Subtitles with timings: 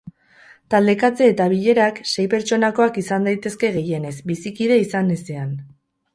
[0.73, 5.55] Taldekatze eta bilerak sei pertsonakoak izan daitezke, gehienez, bizikide izan ezean.